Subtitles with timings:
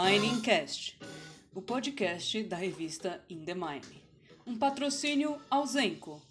[0.00, 0.96] Miningcast,
[1.52, 4.00] o podcast da revista In The Mine.
[4.46, 6.22] Um patrocínio ao Zenco.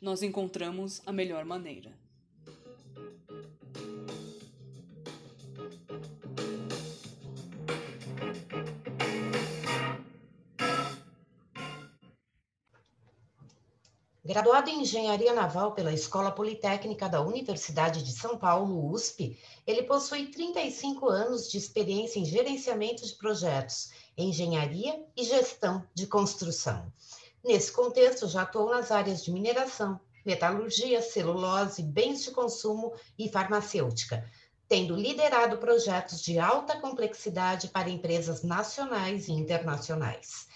[0.00, 1.90] Nós encontramos a melhor maneira.
[14.36, 19.34] Graduado em Engenharia Naval pela Escola Politécnica da Universidade de São Paulo, USP,
[19.66, 26.92] ele possui 35 anos de experiência em gerenciamento de projetos, engenharia e gestão de construção.
[27.42, 34.30] Nesse contexto, já atuou nas áreas de mineração, metalurgia, celulose, bens de consumo e farmacêutica,
[34.68, 40.46] tendo liderado projetos de alta complexidade para empresas nacionais e internacionais.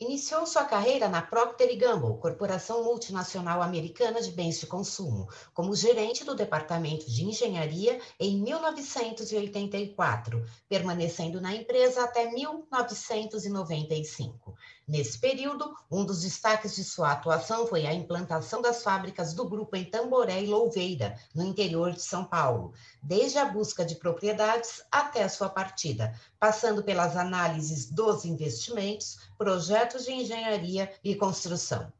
[0.00, 6.24] Iniciou sua carreira na Procter Gamble, corporação multinacional americana de bens de consumo, como gerente
[6.24, 14.56] do departamento de engenharia em 1984, permanecendo na empresa até 1995.
[14.86, 19.74] Nesse período, um dos destaques de sua atuação foi a implantação das fábricas do grupo
[19.76, 25.22] em Tamboré e Louveira, no interior de São Paulo, desde a busca de propriedades até
[25.22, 31.90] a sua partida, passando pelas análises dos investimentos, projetos de engenharia e construção.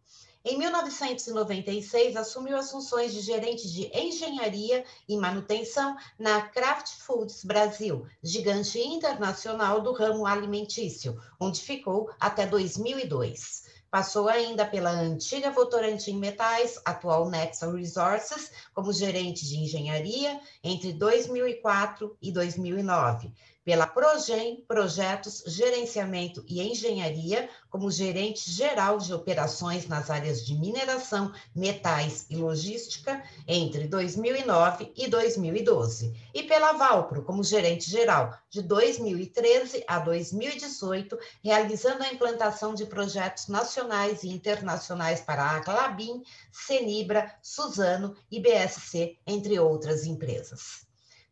[0.47, 8.07] Em 1996, assumiu as funções de gerente de engenharia e manutenção na Kraft Foods Brasil,
[8.23, 13.73] gigante internacional do ramo alimentício, onde ficou até 2002.
[13.91, 22.19] Passou ainda pela antiga Votorantim Metais, atual Nexa Resources, como gerente de engenharia entre 2004
[22.21, 23.33] e 2009
[23.65, 31.33] pela Progem Projetos, Gerenciamento e Engenharia, como gerente geral de operações nas áreas de mineração,
[31.57, 39.83] metais e logística entre 2009 e 2012, e pela Valpro, como gerente geral de 2013
[39.89, 46.23] a 2018, realizando a implantação de projetos nacionais e internacionais para a Clabin,
[46.53, 50.85] Senibra, Suzano e BSC, entre outras empresas.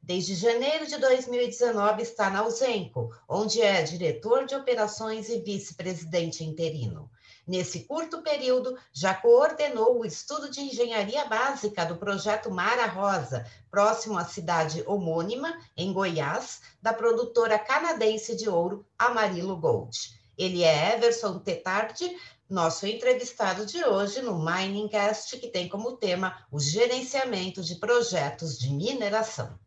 [0.04, 7.08] Desde janeiro de 2019 está na Uzenco, onde é diretor de operações e vice-presidente interino.
[7.46, 14.18] Nesse curto período, já coordenou o estudo de engenharia básica do projeto Mara Rosa, próximo
[14.18, 20.20] à cidade homônima, em Goiás, da produtora canadense de ouro Amarillo Gold.
[20.36, 22.16] Ele é Everson Tetardi,
[22.50, 28.68] nosso entrevistado de hoje no Miningcast, que tem como tema o gerenciamento de projetos de
[28.68, 29.61] mineração.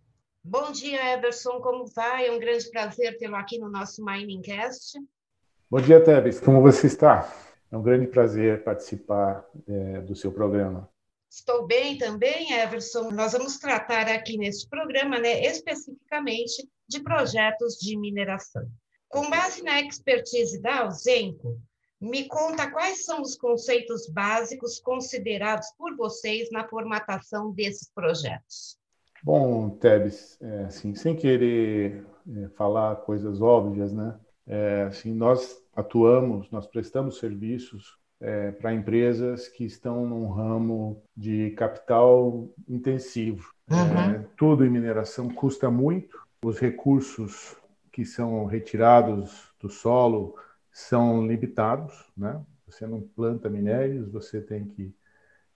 [0.47, 2.27] Bom dia, Everson, como vai?
[2.27, 4.95] É um grande prazer tê-lo aqui no nosso Miningcast.
[5.67, 7.27] Bom dia, Tebes, como você está?
[7.71, 10.87] É um grande prazer participar é, do seu programa.
[11.27, 13.09] Estou bem também, Everson.
[13.09, 18.69] Nós vamos tratar aqui neste programa, né, especificamente de projetos de mineração.
[19.09, 21.59] Com base na expertise da Alzenco,
[21.99, 28.77] me conta quais são os conceitos básicos considerados por vocês na formatação desses projetos.
[29.25, 34.19] Bom, Tebes, é, assim, sem querer é, falar coisas óbvias, né?
[34.45, 41.49] É, assim, nós atuamos, nós prestamos serviços é, para empresas que estão num ramo de
[41.57, 43.51] capital intensivo.
[43.67, 44.25] É, uhum.
[44.37, 47.57] tudo em mineração custa muito, os recursos
[47.91, 50.35] que são retirados do solo
[50.71, 52.39] são limitados, né?
[52.67, 54.93] Você não planta minérios, você tem que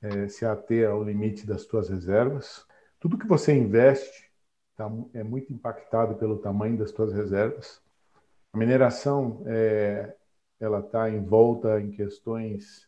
[0.01, 2.67] é, se ater ao limite das suas reservas.
[2.99, 4.29] Tudo que você investe
[4.75, 7.81] tá, é muito impactado pelo tamanho das suas reservas.
[8.51, 10.15] A mineração é,
[10.59, 12.87] ela está envolta em questões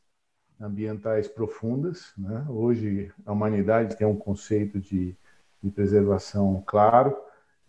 [0.60, 2.14] ambientais profundas.
[2.18, 2.46] Né?
[2.50, 5.16] Hoje a humanidade tem um conceito de,
[5.64, 7.18] de preservação claro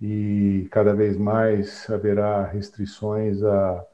[0.00, 3.86] e cada vez mais haverá restrições a,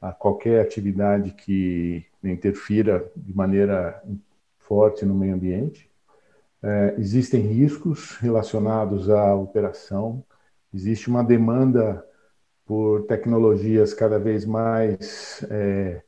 [0.00, 4.00] a qualquer atividade que interfira de maneira
[4.58, 5.87] forte no meio ambiente.
[6.62, 10.24] É, existem riscos relacionados à operação,
[10.74, 12.04] existe uma demanda
[12.66, 16.02] por tecnologias cada vez mais é,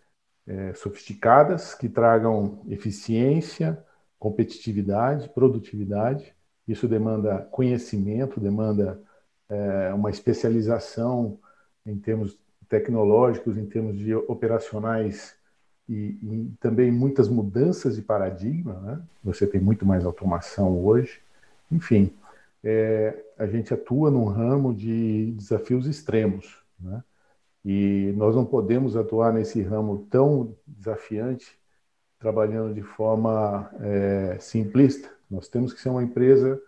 [0.46, 3.82] é, sofisticadas que tragam eficiência,
[4.18, 6.34] competitividade, produtividade.
[6.68, 9.00] Isso demanda conhecimento, demanda
[9.48, 11.38] é, uma especialização
[11.86, 12.38] em termos
[12.68, 15.34] tecnológicos, em termos de operacionais
[15.90, 18.74] e, e, também muitas mudanças de paradigma.
[18.74, 19.02] Né?
[19.24, 21.20] Você tem muito mais automação hoje.
[21.70, 22.12] Enfim,
[22.62, 26.62] é, a gente atua num ramo de desafios extremos.
[26.78, 27.02] Né?
[27.64, 31.58] E nós não podemos atuar nesse ramo tão desafiante
[32.20, 35.10] trabalhando de forma é, simplista.
[35.28, 36.60] Nós temos que ser uma empresa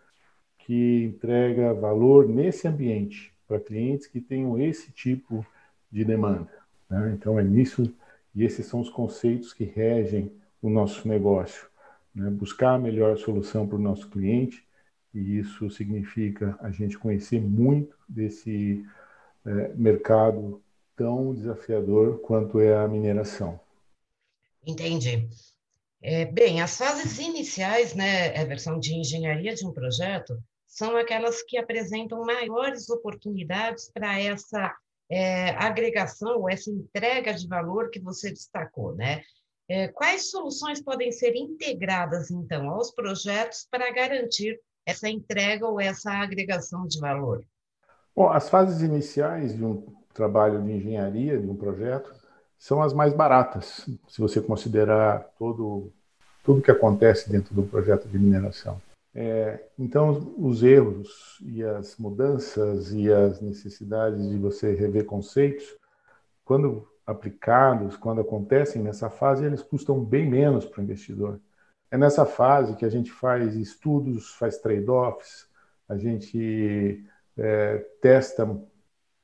[0.58, 5.46] que entrega valor nesse ambiente para clientes que tenham esse tipo
[5.90, 6.48] de demanda.
[6.88, 7.12] Né?
[7.14, 7.92] Então, é nisso,
[8.34, 11.68] e esses são os conceitos que regem o nosso negócio.
[12.14, 12.30] Né?
[12.30, 14.66] Buscar a melhor solução para o nosso cliente,
[15.14, 18.84] e isso significa a gente conhecer muito desse
[19.44, 20.62] é, mercado
[20.96, 23.60] tão desafiador quanto é a mineração.
[24.66, 25.28] Entendi.
[26.00, 31.58] É, bem, as fases iniciais, né, versão de engenharia de um projeto, são aquelas que
[31.58, 34.74] apresentam maiores oportunidades para essa
[35.12, 39.22] é, agregação essa entrega de valor que você destacou, né?
[39.68, 46.10] É, quais soluções podem ser integradas, então, aos projetos para garantir essa entrega ou essa
[46.10, 47.44] agregação de valor?
[48.16, 52.10] Bom, as fases iniciais de um trabalho de engenharia, de um projeto,
[52.58, 55.92] são as mais baratas, se você considerar todo
[56.42, 58.80] tudo que acontece dentro do projeto de mineração.
[59.14, 65.76] É, então, os erros e as mudanças e as necessidades de você rever conceitos,
[66.44, 71.40] quando aplicados, quando acontecem nessa fase, eles custam bem menos para o investidor.
[71.90, 75.46] É nessa fase que a gente faz estudos, faz trade-offs,
[75.88, 77.04] a gente
[77.36, 78.48] é, testa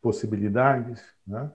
[0.02, 1.50] possibilidades, né?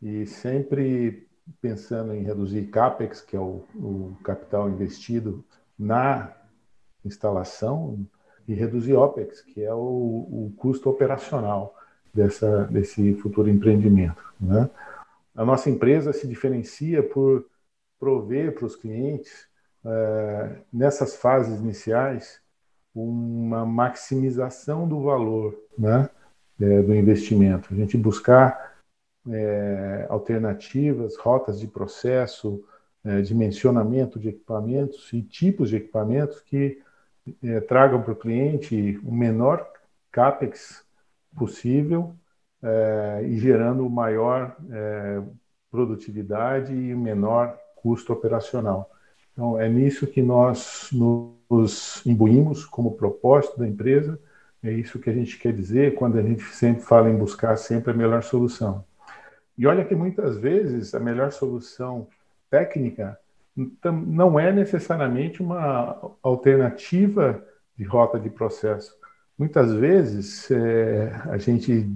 [0.00, 1.28] e sempre
[1.60, 5.44] pensando em reduzir CAPEX, que é o, o capital investido
[5.78, 6.34] na
[7.04, 7.98] instalação,
[8.46, 11.74] e reduzir OPEX, que é o, o custo operacional
[12.12, 14.22] dessa, desse futuro empreendimento.
[14.40, 14.68] Né?
[15.34, 17.46] A nossa empresa se diferencia por
[17.98, 19.46] prover para os clientes,
[19.84, 22.40] é, nessas fases iniciais,
[22.94, 26.10] uma maximização do valor né,
[26.60, 27.72] é, do investimento.
[27.72, 28.74] A gente buscar
[29.30, 32.64] é, alternativas, rotas de processo,
[33.24, 36.80] dimensionamento de equipamentos e tipos de equipamentos que
[37.42, 39.66] é, tragam para o cliente o menor
[40.10, 40.84] CAPEX
[41.36, 42.14] possível
[42.62, 45.22] é, e gerando maior é,
[45.70, 48.90] produtividade e menor custo operacional.
[49.32, 54.18] Então, é nisso que nós nos imbuímos como propósito da empresa,
[54.62, 57.90] é isso que a gente quer dizer quando a gente sempre fala em buscar sempre
[57.90, 58.84] a melhor solução.
[59.56, 62.06] E olha que muitas vezes a melhor solução
[62.48, 63.18] técnica
[63.54, 67.44] não é necessariamente uma alternativa
[67.76, 68.94] de rota de processo.
[69.38, 71.90] Muitas vezes é, a gente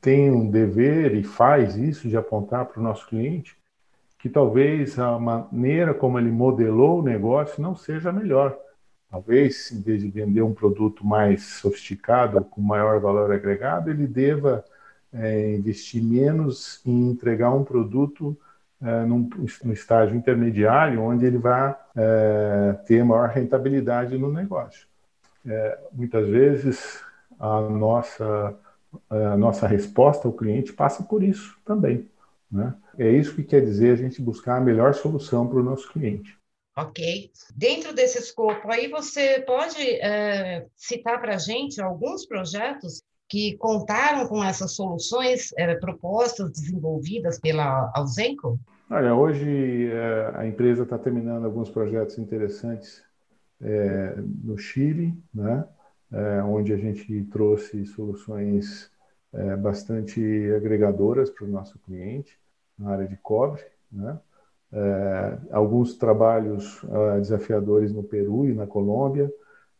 [0.00, 3.56] tem um dever e faz isso de apontar para o nosso cliente
[4.18, 8.58] que talvez a maneira como ele modelou o negócio não seja a melhor.
[9.10, 14.64] Talvez, em vez de vender um produto mais sofisticado, com maior valor agregado, ele deva
[15.12, 18.36] é, investir menos em entregar um produto
[18.82, 19.28] é, num,
[19.72, 24.86] estágio intermediário, onde ele vai é, ter maior rentabilidade no negócio.
[25.46, 27.02] É, muitas vezes,
[27.38, 28.54] a nossa,
[29.10, 32.08] a nossa resposta ao cliente passa por isso também.
[32.50, 32.74] Né?
[32.98, 36.38] É isso que quer dizer a gente buscar a melhor solução para o nosso cliente.
[36.76, 37.32] Ok.
[37.56, 44.26] Dentro desse escopo aí, você pode é, citar para a gente alguns projetos que contaram
[44.26, 48.58] com essas soluções é, propostas, desenvolvidas pela Alzenco?
[48.90, 53.02] Olha, hoje é, a empresa está terminando alguns projetos interessantes
[53.60, 55.64] é, no Chile, né?
[56.46, 58.90] Onde a gente trouxe soluções
[59.60, 60.18] bastante
[60.56, 62.34] agregadoras para o nosso cliente
[62.78, 64.18] na área de cobre, né?
[65.50, 69.30] Alguns trabalhos uh, desafiadores no Peru e na Colômbia,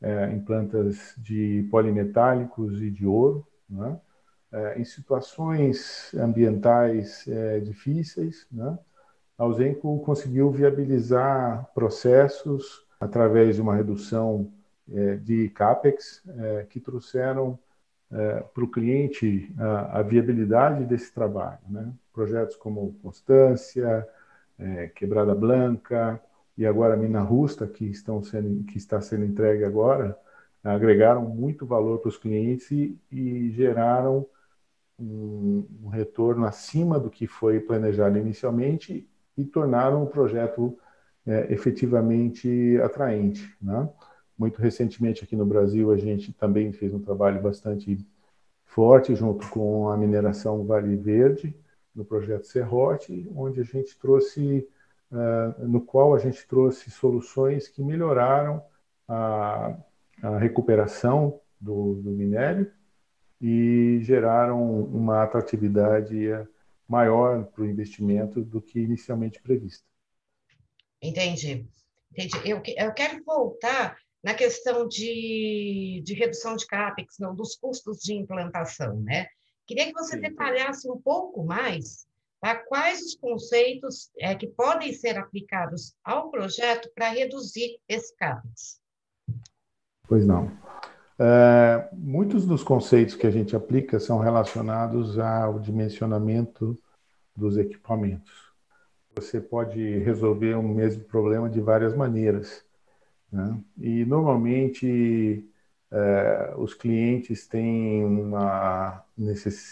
[0.01, 3.99] é, em plantas de polimetálicos e de ouro, né?
[4.53, 8.47] é, em situações ambientais é, difíceis.
[8.51, 8.79] Né?
[9.37, 14.53] A Ausenco conseguiu viabilizar processos através de uma redução
[14.91, 17.59] é, de CAPEX é, que trouxeram
[18.11, 21.59] é, para o cliente a, a, viabilidade desse trabalho.
[21.69, 21.93] Né?
[22.13, 24.07] Projetos como Constância,
[24.97, 26.21] Quebrada Blanca
[26.59, 30.19] e agora Mina Rusta, que, estão sendo, que está sendo entregue agora,
[30.63, 34.27] agregaram muito valor para os clientes e, e geraram
[34.99, 40.77] um, um, retorno acima do que foi planejado inicialmente e tornaram o projeto
[41.25, 43.57] é, efetivamente atraente.
[43.63, 43.89] Né?
[44.37, 48.05] Muito recentemente aqui no Brasil a gente também fez um trabalho bastante
[48.65, 51.55] forte junto com a mineração Vale Verde
[51.95, 54.69] no projeto Serrote, onde a gente trouxe,
[55.11, 58.63] no qual a gente trouxe soluções que melhoraram
[59.07, 59.77] a,
[60.23, 62.71] a recuperação do, do minério
[63.41, 66.29] e geraram uma atratividade
[66.87, 69.85] maior para o investimento do que inicialmente previsto.
[71.01, 71.67] Entendi.
[72.11, 72.37] Entendi.
[72.45, 78.15] Eu, eu quero voltar na questão de, de redução de CAPEX, não, dos custos de
[78.15, 79.29] implantação, né?
[79.67, 82.08] Queria que você detalhasse um pouco mais
[82.41, 82.55] Tá?
[82.55, 88.81] Quais os conceitos é, que podem ser aplicados ao projeto para reduzir esse CAPEX?
[90.07, 90.51] Pois não.
[91.19, 96.79] É, muitos dos conceitos que a gente aplica são relacionados ao dimensionamento
[97.37, 98.49] dos equipamentos.
[99.17, 102.65] Você pode resolver um mesmo problema de várias maneiras.
[103.33, 103.61] Né?
[103.77, 105.45] E, normalmente,
[105.91, 109.05] é, os clientes têm uma,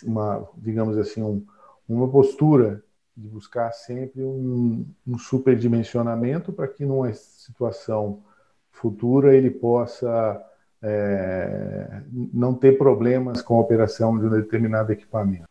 [0.04, 1.46] uma digamos assim, um,
[1.88, 2.82] uma postura
[3.16, 8.22] de buscar sempre um, um superdimensionamento para que numa situação
[8.70, 10.42] futura ele possa
[10.82, 15.48] é, não ter problemas com a operação de um determinado equipamento.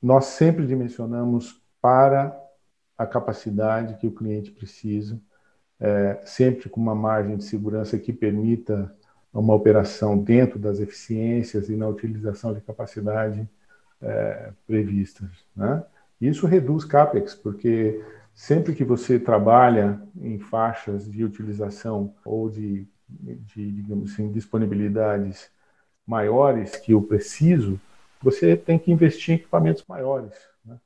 [0.00, 2.36] Nós sempre dimensionamos para
[2.96, 5.20] a capacidade que o cliente precisa,
[5.78, 8.94] é, sempre com uma margem de segurança que permita
[9.32, 13.48] uma operação dentro das eficiências e na utilização de capacidade
[14.02, 15.30] é, previstas.
[15.56, 15.82] Né?
[16.20, 18.02] Isso reduz CAPEX, porque
[18.34, 25.50] sempre que você trabalha em faixas de utilização ou de, de digamos assim, disponibilidades
[26.06, 27.80] maiores que o preciso,
[28.20, 30.34] você tem que investir em equipamentos maiores.
[30.64, 30.76] Né?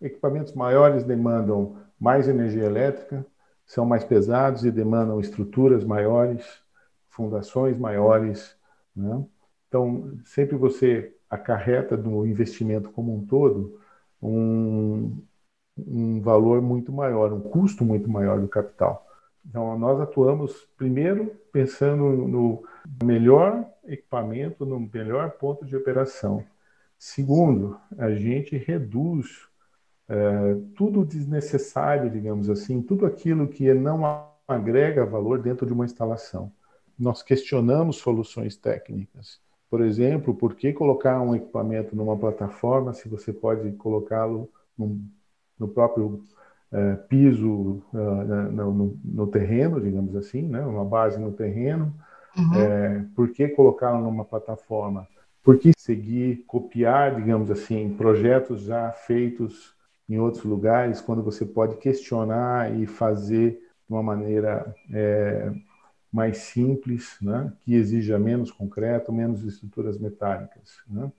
[0.00, 3.24] Equipamentos maiores demandam mais energia elétrica,
[3.66, 6.44] são mais pesados e demandam estruturas maiores,
[7.08, 8.54] fundações maiores.
[8.94, 9.24] Né?
[9.68, 13.80] Então, sempre você acarreta no investimento como um todo
[14.24, 15.22] um,
[15.76, 19.06] um valor muito maior, um custo muito maior do capital.
[19.46, 22.64] Então, nós atuamos primeiro pensando no
[23.02, 26.44] melhor equipamento, no melhor ponto de operação.
[26.98, 29.46] Segundo, a gente reduz
[30.08, 36.50] é, tudo desnecessário, digamos assim, tudo aquilo que não agrega valor dentro de uma instalação.
[36.98, 39.43] Nós questionamos soluções técnicas.
[39.74, 46.22] Por exemplo, por que colocar um equipamento numa plataforma se você pode colocá-lo no próprio
[46.70, 50.64] é, piso, uh, no, no, terreno, digamos assim, né?
[50.64, 51.92] uma base no terreno?
[52.38, 52.54] Uhum.
[52.54, 55.08] É, por que colocá-lo numa plataforma?
[55.42, 59.74] Por que seguir, copiar, digamos assim, projetos já feitos
[60.08, 64.72] em outros lugares, quando você pode questionar e fazer de uma maneira
[66.14, 70.78] mais simples, né, que exija menos concreto, menos estruturas metálicas.
[70.88, 71.10] Né?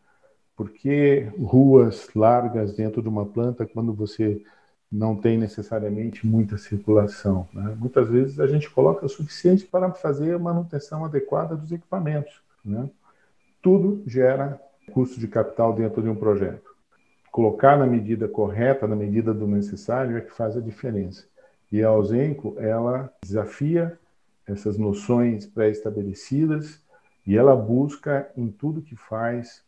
[0.55, 4.41] Por que ruas largas dentro de uma planta quando você
[4.89, 7.45] não tem necessariamente muita circulação?
[7.51, 7.75] Né?
[7.77, 12.41] Muitas vezes a gente coloca o suficiente para fazer a manutenção adequada dos equipamentos.
[12.63, 12.89] Né?
[13.61, 14.57] Tudo gera
[14.93, 16.73] custo de capital dentro de um projeto.
[17.33, 21.25] Colocar na medida correta, na medida do necessário, é que faz a diferença.
[21.69, 23.99] E a Ausenco, ela desafia
[24.47, 26.81] essas noções pré-estabelecidas
[27.25, 29.63] e ela busca em tudo que faz,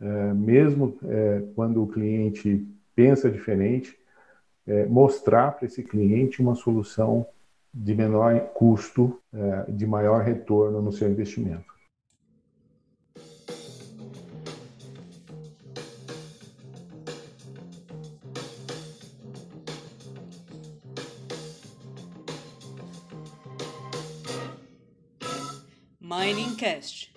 [0.00, 3.98] é, mesmo é, quando o cliente pensa diferente,
[4.66, 7.26] é, mostrar para esse cliente uma solução
[7.74, 9.18] de menor custo,
[9.66, 11.71] de maior retorno no seu investimento.
[26.24, 27.12] Miningcast,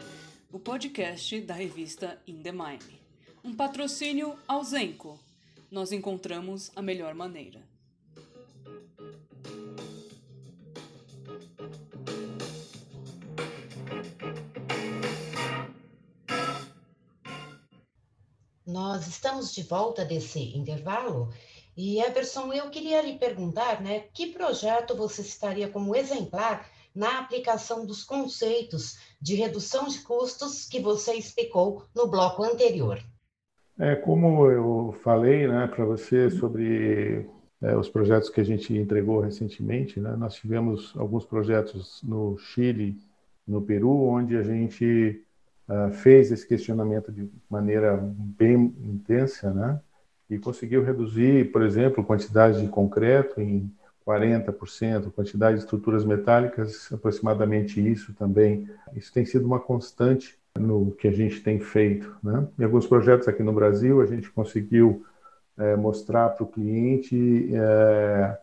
[0.52, 3.00] o podcast da revista In The Mine.
[3.44, 5.20] Um patrocínio ao Zenco.
[5.70, 7.62] Nós encontramos a melhor maneira.
[18.66, 21.32] Nós estamos de volta desse intervalo
[21.78, 27.86] e Everson, eu queria lhe perguntar, né, que projeto você estaria como exemplar na aplicação
[27.86, 33.00] dos conceitos de redução de custos que você explicou no bloco anterior.
[33.78, 37.28] É, como eu falei né, para você sobre
[37.62, 42.98] é, os projetos que a gente entregou recentemente, né, nós tivemos alguns projetos no Chile,
[43.46, 45.22] no Peru, onde a gente
[45.68, 49.80] uh, fez esse questionamento de maneira bem intensa, né,
[50.30, 53.72] e conseguiu reduzir, por exemplo, quantidade de concreto em
[54.06, 58.70] 40%, quantidade de estruturas metálicas, aproximadamente isso também.
[58.96, 62.16] Isso tem sido uma constante no que a gente tem feito.
[62.24, 62.48] Né?
[62.60, 65.04] Em alguns projetos aqui no Brasil, a gente conseguiu
[65.58, 68.38] é, mostrar para o cliente é,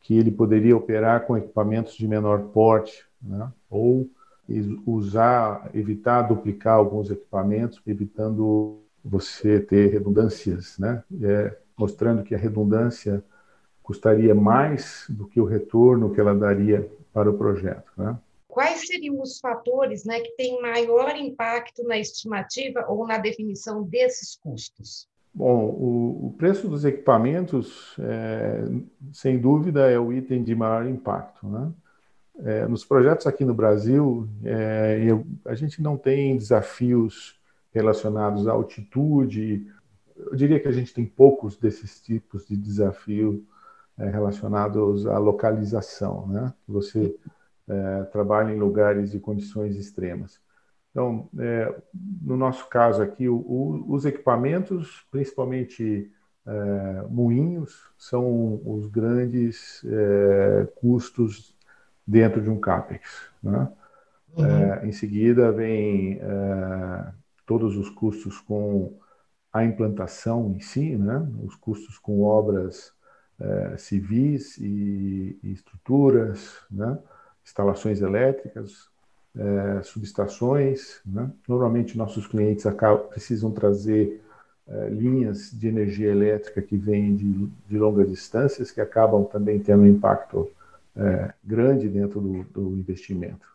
[0.00, 3.50] que ele poderia operar com equipamentos de menor porte, né?
[3.70, 4.10] ou
[4.86, 11.02] usar, evitar duplicar alguns equipamentos, evitando você ter redundâncias, né?
[11.20, 13.24] É, mostrando que a redundância
[13.86, 17.92] custaria mais do que o retorno que ela daria para o projeto.
[17.96, 18.18] Né?
[18.48, 24.36] Quais seriam os fatores né, que têm maior impacto na estimativa ou na definição desses
[24.42, 25.06] custos?
[25.32, 28.64] Bom, o, o preço dos equipamentos, é,
[29.12, 31.46] sem dúvida, é o item de maior impacto.
[31.46, 31.72] Né?
[32.40, 37.38] É, nos projetos aqui no Brasil, é, eu, a gente não tem desafios
[37.72, 39.70] relacionados à altitude.
[40.16, 43.46] Eu diria que a gente tem poucos desses tipos de desafio
[43.98, 46.52] é, relacionados à localização, né?
[46.68, 47.16] Você
[47.68, 50.40] é, trabalha em lugares de condições extremas.
[50.90, 51.74] Então, é,
[52.22, 56.10] no nosso caso aqui, o, o, os equipamentos, principalmente
[56.46, 61.54] é, moinhos, são os grandes é, custos
[62.06, 63.30] dentro de um CAPEX.
[63.42, 63.68] Né?
[64.36, 64.46] Uhum.
[64.46, 67.12] É, em seguida, vem é,
[67.44, 68.98] todos os custos com
[69.52, 71.28] a implantação em si, né?
[71.42, 72.95] os custos com obras
[73.40, 76.98] é, civis e, estruturas, né?
[77.44, 78.88] instalações elétricas,
[79.36, 81.00] é, subestações.
[81.04, 81.30] Né?
[81.46, 82.64] Normalmente, nossos clientes
[83.10, 84.22] precisam trazer
[84.66, 89.82] é, linhas de energia elétrica que vêm de, de, longas distâncias, que acabam também tendo
[89.82, 90.50] um impacto
[91.44, 93.46] grande dentro do, do investimento.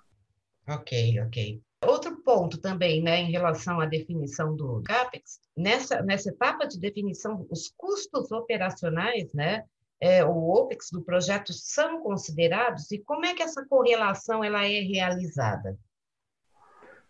[0.68, 1.60] Ok, ok.
[1.84, 7.48] Outro ponto também, né, em relação à definição do CAPEX, nessa, nessa etapa de definição,
[7.50, 9.66] os custos operacionais, né,
[10.01, 14.79] é, o OPEX do projeto são considerados e como é que essa correlação ela é
[14.79, 15.77] realizada?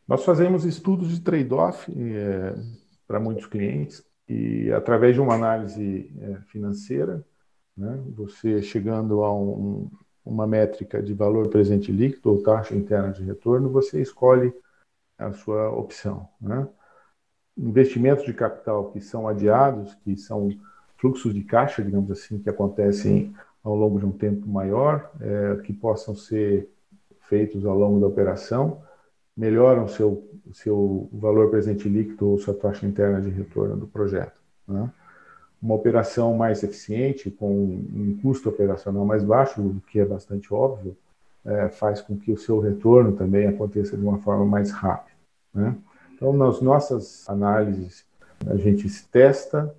[0.06, 2.54] Nós fazemos estudos de trade-off é,
[3.08, 7.26] para muitos clientes e através de uma análise é, financeira,
[7.78, 9.90] né, você chegando a um,
[10.26, 14.54] uma métrica de valor presente líquido ou taxa interna de retorno, você escolhe
[15.18, 16.28] a sua opção.
[16.42, 16.68] Né?
[17.58, 20.50] Investimentos de capital que são adiados, que são
[21.02, 25.74] fluxos de caixa, digamos assim, que acontecem ao longo de um tempo maior, é, que
[25.74, 26.70] possam ser
[27.28, 28.82] feitos ao longo da operação,
[29.36, 34.40] melhoram seu seu valor presente líquido ou sua taxa interna de retorno do projeto.
[34.68, 34.90] Né?
[35.62, 40.96] Uma operação mais eficiente, com um custo operacional mais baixo, o que é bastante óbvio,
[41.46, 45.16] é, faz com que o seu retorno também aconteça de uma forma mais rápida.
[45.54, 45.76] Né?
[46.14, 48.06] Então, nas nossas análises,
[48.48, 49.74] a gente testa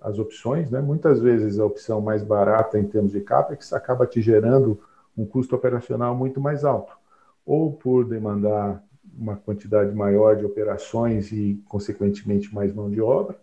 [0.00, 0.80] as opções, né?
[0.80, 4.80] Muitas vezes a opção mais barata em termos de capex acaba te gerando
[5.16, 6.96] um custo operacional muito mais alto,
[7.44, 8.82] ou por demandar
[9.18, 13.36] uma quantidade maior de operações e, consequentemente, mais mão de obra,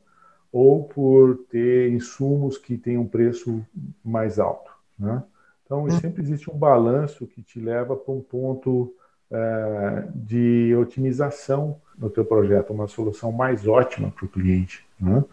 [0.52, 3.64] ou por ter insumos que têm um preço
[4.04, 4.72] mais alto.
[4.98, 5.22] Né?
[5.66, 5.92] Então, hum.
[5.92, 8.94] sempre existe um balanço que te leva para um ponto
[9.30, 14.86] é, de otimização no teu projeto, uma solução mais ótima para o cliente.
[15.00, 15.24] Né?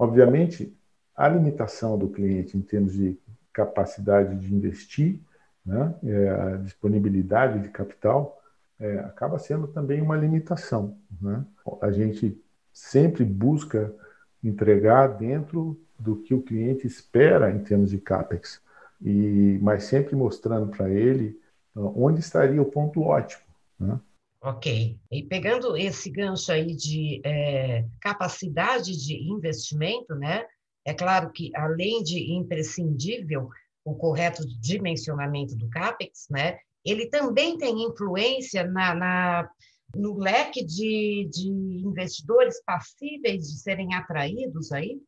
[0.00, 0.74] Obviamente,
[1.14, 3.18] a limitação do cliente em termos de
[3.52, 5.20] capacidade de investir,
[5.64, 8.40] né, é, a disponibilidade de capital,
[8.78, 10.96] é, acaba sendo também uma limitação.
[11.20, 11.44] Né?
[11.82, 13.94] A gente sempre busca
[14.42, 18.58] entregar dentro do que o cliente espera em termos de CAPEX,
[19.02, 21.38] e, mas sempre mostrando para ele
[21.76, 23.44] onde estaria o ponto ótimo.
[23.78, 24.00] Né?
[24.42, 24.98] Ok.
[25.10, 30.46] E pegando esse gancho aí de é, capacidade de investimento, né?
[30.84, 33.50] É claro que, além de imprescindível
[33.84, 36.58] o correto dimensionamento do CAPEX, né?
[36.84, 39.50] Ele também tem influência na, na
[39.94, 41.48] no leque de, de
[41.84, 45.00] investidores passíveis de serem atraídos aí?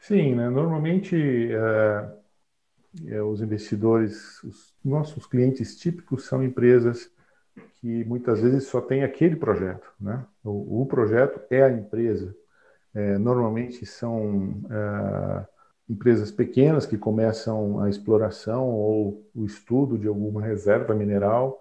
[0.00, 0.48] Sim, né?
[0.48, 1.14] normalmente
[1.52, 7.10] é, é, os investidores, os nossos clientes típicos são empresas
[7.82, 10.24] que muitas vezes só tem aquele projeto, né?
[10.44, 12.34] O, o projeto é a empresa.
[12.94, 15.46] É, normalmente são é,
[15.88, 21.60] empresas pequenas que começam a exploração ou o estudo de alguma reserva mineral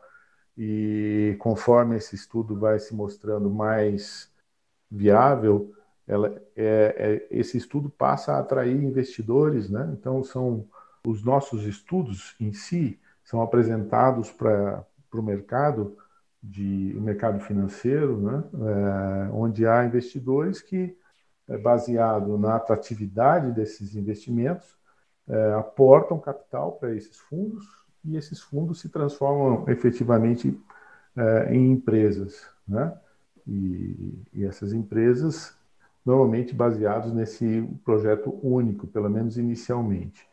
[0.56, 4.32] e conforme esse estudo vai se mostrando mais
[4.92, 5.74] viável,
[6.08, 9.90] ela, é, é, esse estudo passa a atrair investidores, né?
[9.94, 10.68] Então são
[11.04, 15.98] os nossos estudos em si são apresentados para o mercado
[16.42, 18.44] de mercado financeiro, né?
[18.54, 20.98] É, onde há investidores que,
[21.48, 24.76] é, baseado na atratividade desses investimentos,
[25.28, 27.66] é, aportam capital para esses fundos
[28.04, 30.60] e esses fundos se transformam efetivamente
[31.16, 32.98] é, em empresas, né?
[33.48, 35.58] E, e, essas empresas
[36.06, 40.28] normalmente baseados nesse projeto único, pelo menos inicialmente.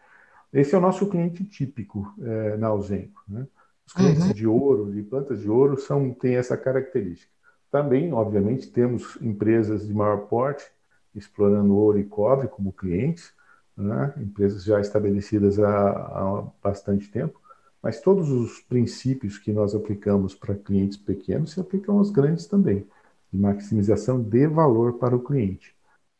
[0.53, 3.47] Esse é o nosso cliente típico é, na Ausenco, né?
[3.89, 4.33] Os clientes uhum.
[4.35, 7.33] de ouro, de plantas de ouro, são, têm essa característica.
[7.71, 10.71] Também, obviamente, temos empresas de maior porte
[11.15, 13.33] explorando ouro e cobre como clientes,
[13.75, 14.13] né?
[14.19, 17.41] empresas já estabelecidas há, há bastante tempo,
[17.83, 22.87] mas todos os princípios que nós aplicamos para clientes pequenos se aplicam aos grandes também,
[23.33, 25.75] de maximização de valor para o cliente.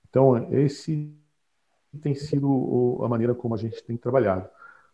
[0.09, 1.13] Então, esse
[2.01, 4.49] tem sido a maneira como a gente tem trabalhado.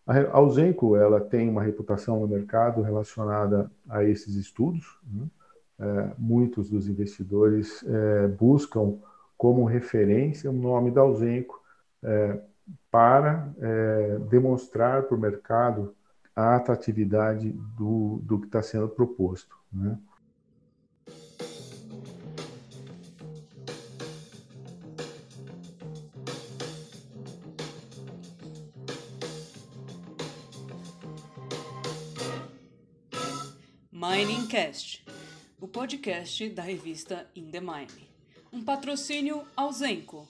[0.06, 4.98] A Ausenco ela tem uma reputação no mercado relacionada a esses estudos.
[5.10, 5.26] Né?
[5.78, 8.98] É, muitos dos investidores é, buscam
[9.36, 11.60] como referência o nome da Ausenco
[12.02, 12.38] é,
[12.90, 15.94] para é, demonstrar para o mercado
[16.36, 19.56] a atratividade do, do que está sendo proposto.
[19.72, 19.98] Né?
[34.26, 35.04] Miningcast,
[35.60, 38.08] o podcast da revista In The Mine.
[38.50, 40.26] Um patrocínio ao Zenco.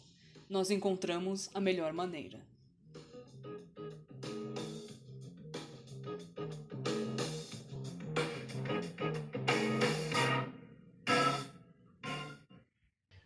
[0.51, 2.41] Nós encontramos a melhor maneira.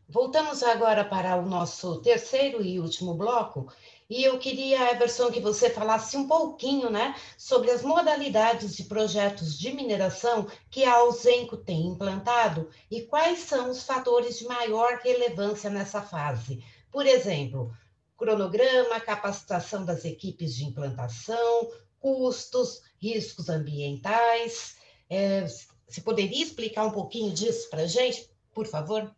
[0.06, 3.72] Voltamos agora para o nosso terceiro e último bloco,
[4.08, 9.58] e eu queria, Everson, que você falasse um pouquinho né, sobre as modalidades de projetos
[9.58, 15.68] de mineração que a Alzenco tem implantado e quais são os fatores de maior relevância
[15.68, 16.64] nessa fase.
[16.90, 17.70] Por exemplo,
[18.16, 24.76] cronograma, capacitação das equipes de implantação, custos, riscos ambientais.
[25.10, 25.44] É,
[25.86, 29.14] você poderia explicar um pouquinho disso para a gente, por favor?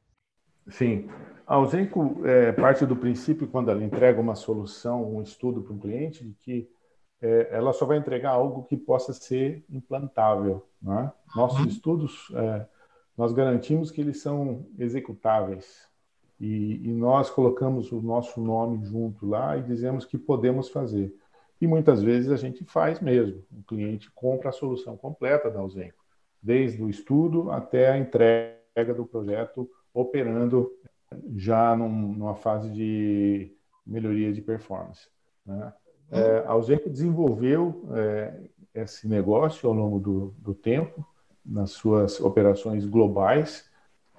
[0.68, 1.08] Sim.
[1.50, 5.80] A Ausenco é, parte do princípio, quando ela entrega uma solução, um estudo para um
[5.80, 6.70] cliente, de que
[7.20, 10.64] é, ela só vai entregar algo que possa ser implantável.
[10.80, 11.10] Né?
[11.34, 11.66] Nossos uhum.
[11.66, 12.66] estudos, é,
[13.18, 15.88] nós garantimos que eles são executáveis.
[16.38, 21.12] E, e, nós colocamos o nosso nome junto lá e dizemos que podemos fazer.
[21.60, 23.42] E muitas vezes a gente faz mesmo.
[23.50, 25.98] O cliente compra a solução completa da Ausenco,
[26.40, 30.70] desde o estudo até a entrega do projeto operando
[31.36, 33.52] já num, numa fase de
[33.86, 35.08] melhoria de performance.
[35.44, 35.72] Né?
[36.10, 38.40] É, a Useco desenvolveu é,
[38.74, 41.04] esse negócio ao longo do, do tempo,
[41.44, 43.68] nas suas operações globais.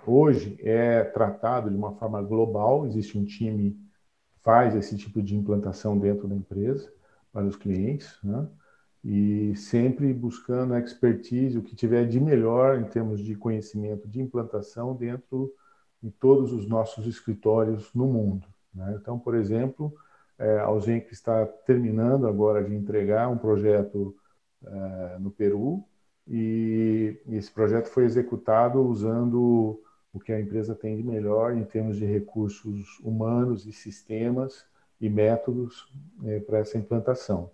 [0.05, 3.71] Hoje é tratado de uma forma global, existe um time
[4.31, 6.91] que faz esse tipo de implantação dentro da empresa
[7.31, 8.47] para os clientes, né?
[9.03, 14.21] e sempre buscando a expertise, o que tiver de melhor em termos de conhecimento de
[14.21, 15.51] implantação dentro
[16.03, 18.47] em todos os nossos escritórios no mundo.
[18.73, 18.97] Né?
[18.99, 19.93] Então, por exemplo,
[20.37, 24.15] é, a Algenc está terminando agora de entregar um projeto
[24.65, 25.83] é, no Peru
[26.27, 29.81] e esse projeto foi executado usando
[30.13, 34.65] o que a empresa tem de melhor em termos de recursos humanos e sistemas
[34.99, 35.91] e métodos
[36.25, 37.51] é, para essa implantação.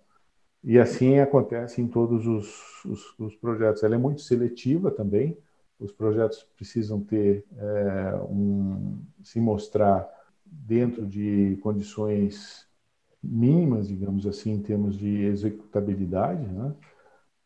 [0.62, 3.82] E assim acontece em todos os, os, os projetos.
[3.82, 5.38] Ela é muito seletiva também,
[5.78, 10.08] os projetos precisam ter é, um, se mostrar
[10.44, 12.66] dentro de condições
[13.22, 16.74] mínimas, digamos assim, em termos de executabilidade, né?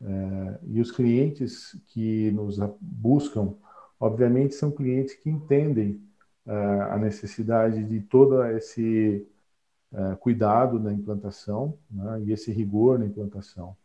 [0.05, 3.55] É, e os clientes que nos buscam,
[3.99, 6.01] obviamente, são clientes que entendem
[6.45, 6.53] é,
[6.91, 9.27] a necessidade de todo esse
[10.21, 12.23] cuidado na implantação né?
[12.23, 13.77] e esse rigor na implantação.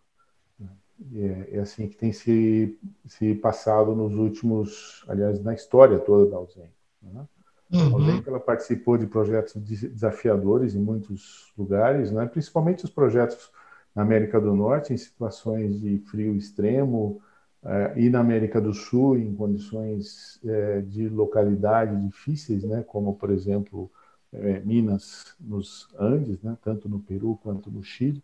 [1.14, 6.36] É, é, assim que tem se, se passado nos últimos, aliás, na história toda da
[6.36, 6.72] Alzheimer.
[7.00, 7.24] Né?
[7.72, 8.18] Uhum.
[8.18, 12.26] A ela participou de projetos desafiadores em muitos lugares, né?
[12.26, 13.50] principalmente os projetos
[13.94, 17.20] na América do Norte, em situações de frio extremo,
[17.64, 22.82] eh, e na América do Sul, em condições eh, de localidade difíceis, né?
[22.86, 23.90] como, por exemplo,
[24.32, 26.56] eh, Minas nos Andes, né?
[26.62, 28.22] tanto no Peru quanto no Chile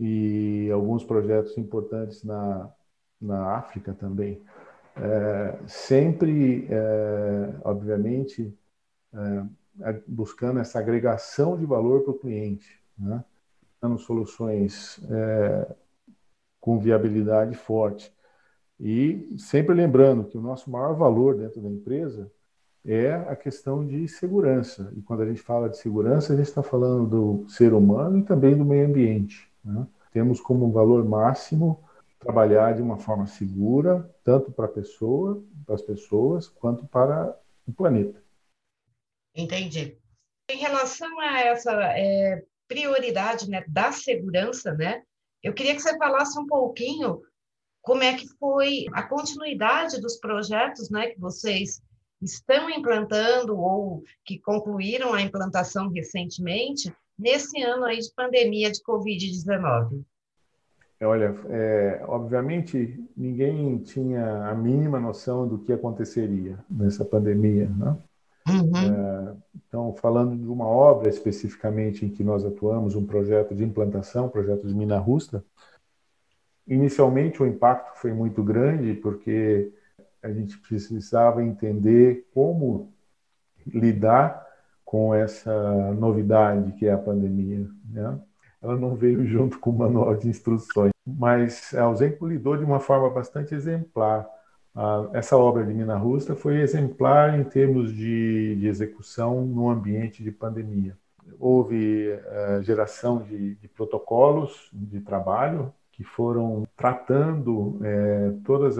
[0.00, 2.72] e alguns projetos importantes na,
[3.20, 4.40] na África também.
[4.96, 8.56] É, sempre, é, obviamente,
[9.12, 13.22] é, buscando essa agregação de valor para o cliente, né?
[13.80, 15.74] dando soluções é,
[16.58, 18.10] com viabilidade forte.
[18.78, 22.32] E sempre lembrando que o nosso maior valor dentro da empresa
[22.86, 24.90] é a questão de segurança.
[24.96, 28.22] E quando a gente fala de segurança, a gente está falando do ser humano e
[28.22, 29.49] também do meio ambiente.
[29.64, 29.86] Né?
[30.12, 31.84] Temos como valor máximo
[32.18, 37.72] trabalhar de uma forma segura, tanto para a pessoa, para as pessoas, quanto para o
[37.72, 38.22] planeta.
[39.34, 39.96] Entendi.
[40.50, 45.02] Em relação a essa é, prioridade né, da segurança, né,
[45.42, 47.22] eu queria que você falasse um pouquinho
[47.80, 51.80] como é que foi a continuidade dos projetos né, que vocês
[52.20, 60.02] estão implantando ou que concluíram a implantação recentemente nesse ano aí de pandemia de Covid-19?
[60.98, 67.96] É, olha, é, obviamente ninguém tinha a mínima noção do que aconteceria nessa pandemia, né?
[68.48, 69.40] Uhum.
[69.54, 74.30] Então, falando de uma obra especificamente em que nós atuamos, um projeto de implantação, um
[74.30, 75.44] projeto de mina rusta,
[76.66, 79.72] inicialmente o impacto foi muito grande porque
[80.22, 82.92] a gente precisava entender como
[83.66, 84.49] lidar
[84.90, 87.64] com essa novidade que é a pandemia.
[87.88, 88.18] Né?
[88.60, 92.80] Ela não veio junto com o manual de instruções, mas a Alzenco lidou de uma
[92.80, 94.28] forma bastante exemplar.
[95.12, 100.32] Essa obra de Mina Rusta foi exemplar em termos de, de execução no ambiente de
[100.32, 100.98] pandemia.
[101.38, 108.76] Houve uh, geração de, de, protocolos de trabalho que foram tratando eh, todos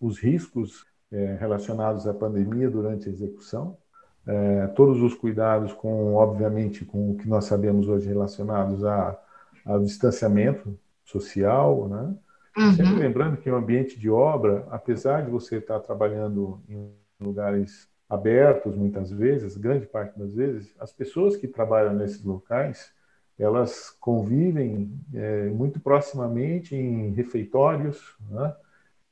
[0.00, 3.76] os riscos eh, relacionados à pandemia durante a execução,
[4.26, 9.18] é, todos os cuidados com, obviamente, com o que nós sabemos hoje relacionados a,
[9.64, 12.14] ao distanciamento social, né?
[12.56, 12.72] Uhum.
[12.72, 18.74] Sempre lembrando que o ambiente de obra, apesar de você estar trabalhando em lugares abertos,
[18.74, 22.92] muitas vezes, grande parte das vezes, as pessoas que trabalham nesses locais,
[23.38, 28.54] elas convivem é, muito proximamente em refeitórios, né?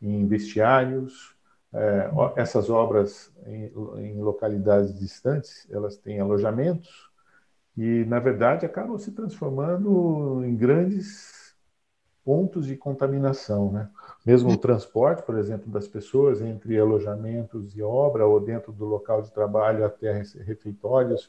[0.00, 1.33] em vestiários,
[1.74, 3.64] é, essas obras em,
[3.98, 7.10] em, localidades distantes, elas têm alojamentos
[7.76, 11.52] e, na verdade, acabam se transformando em grandes
[12.24, 13.90] pontos de contaminação, né?
[14.24, 19.20] Mesmo o transporte, por exemplo, das pessoas entre alojamentos e obra ou dentro do local
[19.20, 21.28] de trabalho até refeitórios,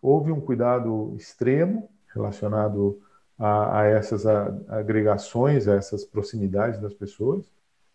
[0.00, 3.02] houve um cuidado extremo relacionado
[3.36, 4.24] a, a essas
[4.68, 7.44] agregações, a essas proximidades das pessoas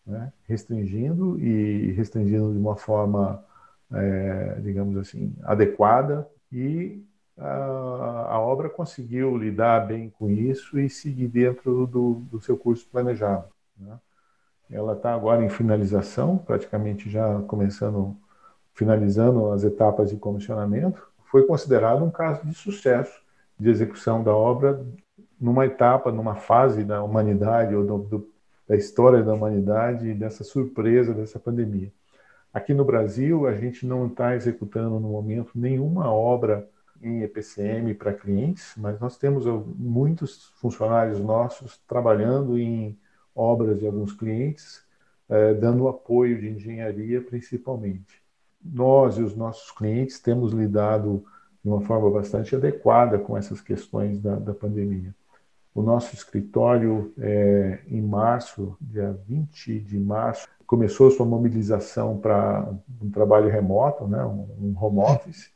[0.05, 0.31] né?
[0.47, 3.43] restringindo e restringindo de uma forma,
[3.91, 7.03] é, digamos assim, adequada e
[7.37, 12.87] a, a, obra conseguiu lidar bem com isso e seguir dentro do, do seu curso
[12.89, 13.47] planejado.
[13.77, 13.99] Né?
[14.71, 18.15] Ela está agora em finalização, praticamente já começando,
[18.73, 21.07] finalizando as etapas de comissionamento.
[21.25, 23.21] Foi considerado um caso de sucesso
[23.59, 24.85] de execução da obra
[25.39, 28.34] numa etapa, numa fase da humanidade ou do, do
[28.67, 31.91] da história da humanidade e dessa surpresa dessa pandemia.
[32.53, 36.67] Aqui no Brasil, a gente não está executando no momento nenhuma obra
[37.01, 39.45] em EPCM para clientes, mas nós temos
[39.77, 42.97] muitos funcionários nossos trabalhando em
[43.35, 44.81] obras de alguns clientes,
[45.27, 48.23] eh, dando apoio de engenharia principalmente.
[48.63, 51.25] Nós e os nossos clientes temos lidado
[51.61, 55.13] de uma forma bastante adequada com essas questões da, da pandemia.
[55.75, 63.11] O nosso escritório, é, em março, dia 20 de março, começou sua mobilização para um
[63.11, 65.51] trabalho remoto, né, um home office,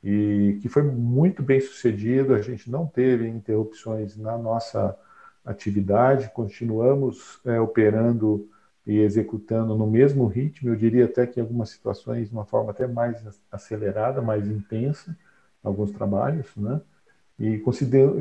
[0.00, 2.34] e que foi muito bem sucedido.
[2.34, 4.96] A gente não teve interrupções na nossa
[5.44, 8.48] atividade, continuamos é, operando
[8.86, 12.70] e executando no mesmo ritmo, eu diria até que em algumas situações de uma forma
[12.70, 15.16] até mais acelerada, mais intensa,
[15.64, 16.80] alguns trabalhos, né?
[17.38, 17.60] E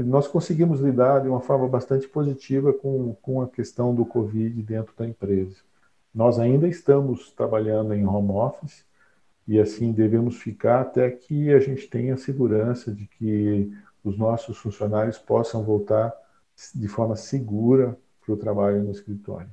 [0.04, 4.93] nós conseguimos lidar de uma forma bastante positiva com, com a questão do Covid dentro
[4.97, 5.58] da empresa.
[6.13, 8.86] Nós ainda estamos trabalhando em home office
[9.47, 13.71] e assim devemos ficar até que a gente tenha segurança de que
[14.04, 16.13] os nossos funcionários possam voltar
[16.73, 19.49] de forma segura para o trabalho no escritório.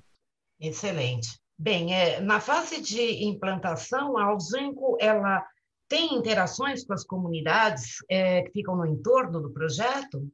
[0.58, 1.38] Excelente.
[1.58, 5.46] Bem, é, na fase de implantação, a Alzenco, ela
[5.90, 10.30] tem interações com as comunidades é, que ficam no entorno do projeto?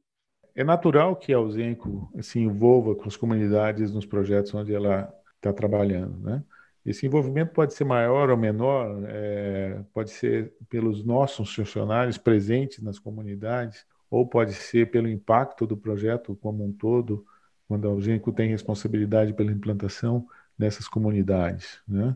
[0.55, 5.51] É natural que a Usenco se envolva com as comunidades nos projetos onde ela está
[5.51, 6.43] trabalhando, né?
[6.85, 12.97] Esse envolvimento pode ser maior ou menor, é, pode ser pelos nossos funcionários presentes nas
[12.97, 17.25] comunidades, ou pode ser pelo impacto do projeto como um todo,
[17.67, 21.81] quando a Usenco tem responsabilidade pela implantação nessas comunidades.
[21.85, 22.15] Né?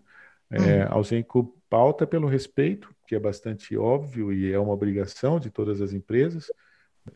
[0.50, 5.52] É, a Usenco pauta pelo respeito, que é bastante óbvio e é uma obrigação de
[5.52, 6.50] todas as empresas.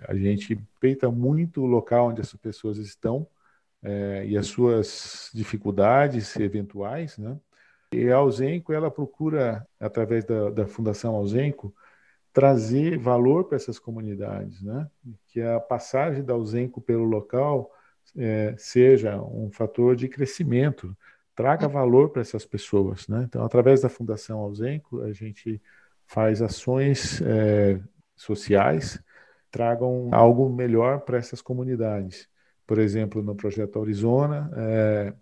[0.02, 3.26] A gente peita muito o local onde as pessoas estão
[3.82, 7.40] é, e as suas dificuldades eventuais, né?
[7.94, 11.74] E a Alzenco, ela procura, através da, da Fundação Alzenco,
[12.34, 14.92] trazer valor para essas comunidades, né?
[15.30, 17.72] Que a passagem da Alzenco pelo local
[18.18, 20.94] é, seja um fator de crescimento,
[21.34, 23.08] traga valor para essas pessoas.
[23.08, 23.24] Né?
[23.24, 25.62] Então, através da Fundação Alzenco, a gente
[26.06, 27.80] faz ações é,
[28.16, 29.02] sociais
[29.56, 32.28] tragam algo melhor para essas comunidades.
[32.68, 35.14] Por exemplo, no projeto Arizona, é,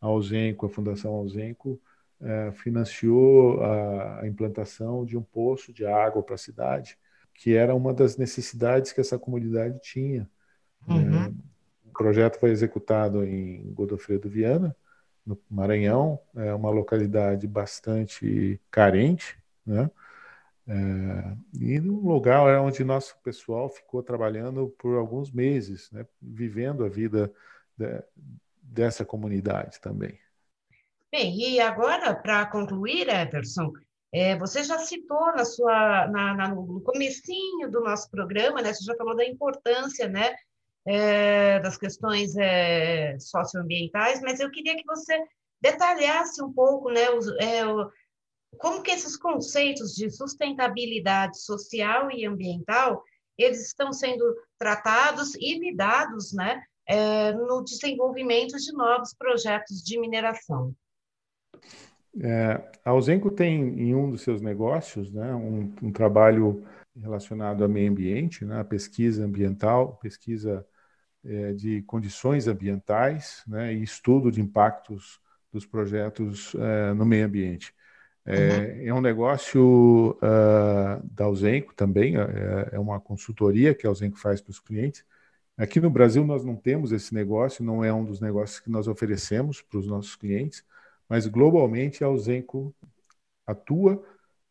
[0.00, 1.80] a a Fundação Alzenco,
[2.20, 6.98] é, financiou a, a, implantação de um poço de água para a cidade,
[7.34, 10.28] que era uma das necessidades que essa comunidade tinha.
[10.88, 11.26] Uhum.
[11.26, 11.28] É,
[11.84, 14.74] o projeto foi executado em Godofredo Viana,
[15.24, 19.90] no Maranhão, é uma localidade bastante carente, né?
[20.68, 26.88] É, e num lugar onde nosso pessoal ficou trabalhando por alguns meses, né, vivendo a
[26.88, 27.32] vida
[27.76, 28.02] de,
[28.60, 30.18] dessa comunidade também.
[31.12, 33.72] Bem, e agora, para concluir, Everson,
[34.12, 38.82] é, você já citou na sua, na, na, no comecinho do nosso programa, né, você
[38.84, 40.34] já falou da importância né,
[40.84, 45.16] é, das questões é, socioambientais, mas eu queria que você
[45.60, 47.62] detalhasse um pouco né, os, é,
[48.58, 53.02] como que esses conceitos de sustentabilidade social e ambiental
[53.38, 54.24] eles estão sendo
[54.58, 60.74] tratados e lidados né, é, no desenvolvimento de novos projetos de mineração.
[62.18, 66.66] É, a Ausenco tem em um dos seus negócios né, um, um trabalho
[66.98, 70.66] relacionado ao meio ambiente, né, pesquisa ambiental, pesquisa
[71.22, 75.20] é, de condições ambientais né, e estudo de impactos
[75.52, 77.74] dos projetos é, no meio ambiente.
[78.26, 78.88] É, uhum.
[78.88, 84.40] é um negócio uh, da Ausenco também, é, é, uma consultoria que a Ausenco faz
[84.40, 85.04] para os clientes.
[85.56, 88.88] Aqui no Brasil nós não temos esse negócio, não é um dos negócios que nós
[88.88, 90.64] oferecemos para os nossos clientes,
[91.08, 92.74] mas globalmente a Ausenco
[93.46, 94.04] atua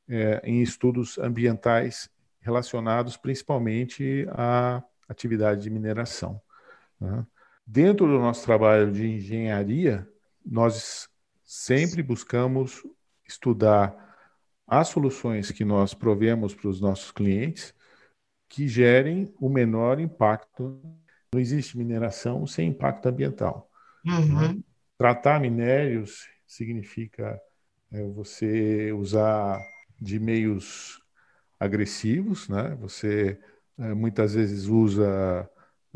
[0.07, 2.09] é, em estudos ambientais
[2.39, 6.41] relacionados principalmente à atividade de mineração.
[6.99, 7.25] Né?
[7.67, 10.07] Dentro do nosso trabalho de engenharia,
[10.45, 11.09] nós
[11.43, 12.83] sempre buscamos
[13.27, 14.05] estudar
[14.67, 17.73] as soluções que nós provemos para os nossos clientes
[18.49, 20.81] que gerem o menor impacto.
[21.33, 23.69] Não existe mineração sem impacto ambiental.
[24.05, 24.53] Uhum.
[24.53, 24.63] Né?
[24.97, 27.39] Tratar minérios significa
[27.91, 29.59] é, você usar
[29.99, 31.01] de meios
[31.59, 32.75] agressivos, né?
[32.79, 33.39] Você
[33.77, 35.49] é, muitas vezes usa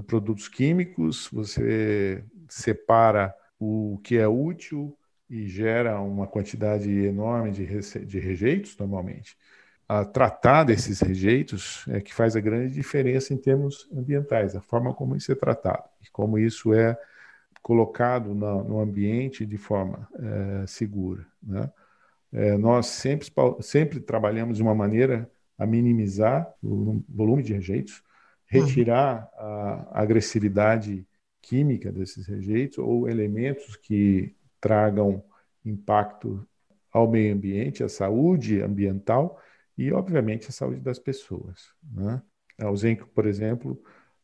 [0.07, 4.97] produtos químicos, você separa o que é útil
[5.29, 7.65] e gera uma quantidade enorme de,
[8.05, 9.37] de rejeitos, normalmente.
[9.87, 14.93] A tratar desses rejeitos é que faz a grande diferença em termos ambientais, a forma
[14.93, 16.97] como isso é tratado e como isso é
[17.61, 21.25] colocado no, no ambiente de forma é, segura.
[21.41, 21.71] Né?
[22.31, 23.27] É, nós sempre,
[23.61, 28.01] sempre trabalhamos de uma maneira a minimizar o volume de rejeitos,
[28.45, 31.05] retirar a agressividade
[31.41, 35.23] química desses rejeitos ou elementos que tragam
[35.65, 36.45] impacto
[36.91, 39.39] ao meio ambiente, à saúde ambiental
[39.77, 41.73] e, obviamente, à saúde das pessoas.
[41.93, 42.21] Né?
[42.59, 43.81] A Usenco, por exemplo,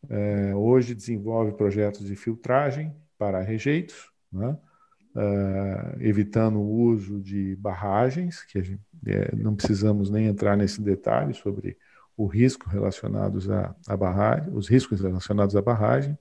[0.09, 4.57] é, hoje desenvolve projetos de filtragem para rejeitos, né?
[5.15, 11.33] é, evitando o uso de barragens, que gente, é, não precisamos nem entrar nesse detalhe
[11.33, 11.77] sobre
[12.17, 16.17] o risco relacionados à, à barragem, os riscos relacionados à barragem,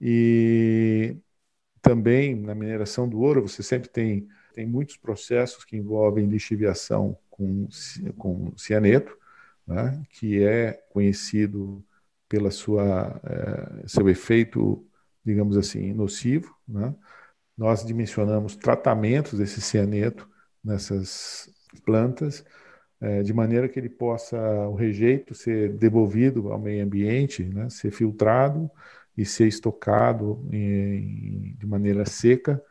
[0.00, 1.16] e
[1.90, 7.66] também na mineração do ouro você sempre tem, tem muitos processos que envolvem lixiviação com,
[8.16, 9.18] com cianeto,
[9.66, 11.84] né, que é conhecido
[12.28, 14.86] pela sua é, seu efeito,
[15.24, 16.54] digamos assim, nocivo.
[16.68, 16.94] Né?
[17.58, 20.30] Nós dimensionamos tratamentos desse cianeto
[20.62, 21.50] nessas
[21.84, 22.44] plantas,
[23.00, 27.90] é, de maneira que ele possa, o rejeito ser devolvido ao meio ambiente, né, ser
[27.90, 28.70] filtrado
[29.16, 32.62] e ser estocado em, de maneira seca,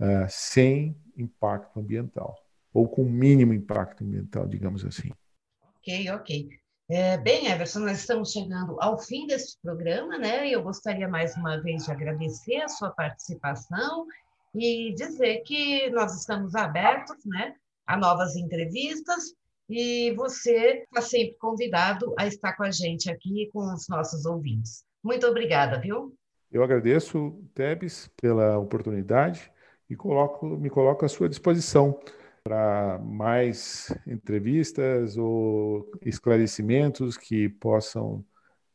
[0.00, 2.36] uh, sem impacto ambiental,
[2.72, 5.10] ou com mínimo impacto ambiental, digamos assim.
[5.78, 6.48] Ok, ok.
[6.88, 10.48] É, bem, Everson, nós estamos chegando ao fim deste programa, né?
[10.48, 14.06] Eu gostaria mais uma vez de agradecer a sua participação
[14.54, 17.54] e dizer que nós estamos abertos, né,
[17.86, 19.34] a novas entrevistas
[19.68, 24.84] e você está sempre convidado a estar com a gente aqui com os nossos ouvintes.
[25.04, 26.16] Muito obrigada, viu?
[26.50, 29.52] Eu agradeço, Tebes, pela oportunidade
[29.90, 32.00] e coloco, me coloco à sua disposição
[32.42, 38.24] para mais entrevistas ou esclarecimentos que possam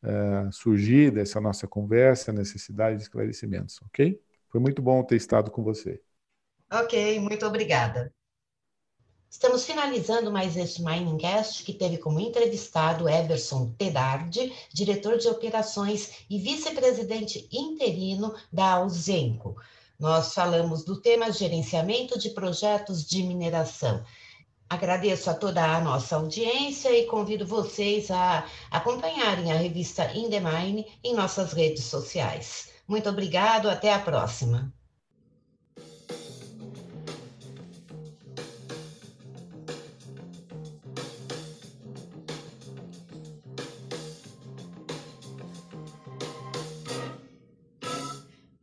[0.04, 4.22] uh, surgir dessa nossa conversa, necessidade de esclarecimentos, ok?
[4.50, 6.00] Foi muito bom ter estado com você.
[6.72, 8.14] Ok, muito obrigada.
[9.32, 16.40] Estamos finalizando mais este Miningcast, que teve como entrevistado Eberson Tedardi, diretor de operações e
[16.40, 19.56] vice-presidente interino da Ausenco.
[20.00, 24.04] Nós falamos do tema gerenciamento de projetos de mineração.
[24.68, 30.40] Agradeço a toda a nossa audiência e convido vocês a acompanharem a revista In The
[30.40, 32.70] Mine em nossas redes sociais.
[32.88, 34.74] Muito obrigado, até a próxima.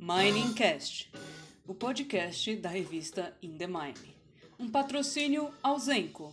[0.09, 1.11] Miningcast,
[1.67, 4.15] o podcast da revista In The Mine.
[4.57, 6.33] Um patrocínio ao Zenco.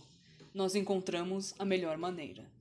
[0.54, 2.53] nós encontramos a melhor maneira.